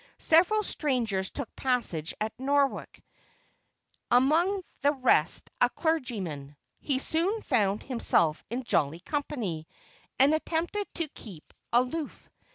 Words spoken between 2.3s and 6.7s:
Norwalk, among the rest a clergyman.